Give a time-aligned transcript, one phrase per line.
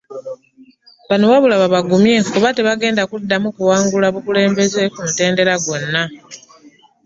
[1.09, 6.01] Bano wabula babagumye kuba tebagenda kuddamu kuwangula bukulembeze ku mutendera gwonna.